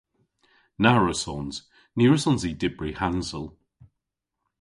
Na 0.81 0.91
wrussons. 0.99 1.55
Ny 1.95 2.03
wrussons 2.07 2.41
i 2.49 2.51
dybri 2.61 2.91
hansel. 2.99 3.45